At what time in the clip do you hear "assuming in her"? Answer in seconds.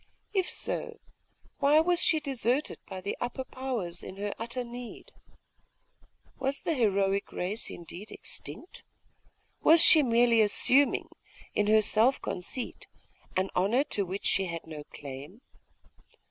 10.41-11.83